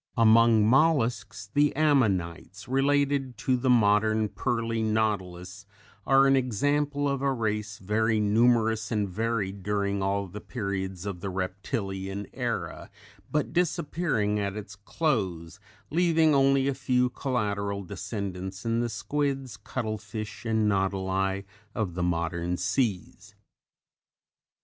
Among 0.17 0.65
molluscs, 0.67 1.51
the 1.53 1.75
Ammonites, 1.75 2.67
related 2.67 3.37
to 3.37 3.55
the 3.55 3.69
modern 3.69 4.29
Pearly 4.29 4.81
Nautilus, 4.81 5.67
are 6.07 6.25
an 6.25 6.35
example 6.35 7.07
of 7.07 7.21
a 7.21 7.31
race 7.31 7.77
very 7.77 8.19
numerous 8.19 8.91
and 8.91 9.07
varied 9.07 9.61
during 9.61 10.01
all 10.01 10.25
the 10.25 10.41
periods 10.41 11.05
of 11.05 11.19
the 11.21 11.29
Reptilian 11.29 12.25
Era, 12.33 12.89
but 13.29 13.53
disappearing 13.53 14.39
at 14.39 14.55
its 14.57 14.75
close, 14.75 15.59
leaving 15.91 16.33
only 16.33 16.67
a 16.67 16.73
few 16.73 17.11
collateral 17.11 17.83
descendants 17.83 18.65
in 18.65 18.79
the 18.79 18.89
squids, 18.89 19.55
cuttlefish 19.55 20.45
and 20.47 20.67
nautili 20.67 21.45
of 21.75 21.93
the 21.93 22.01
modern 22.01 22.57
seas. 22.57 23.35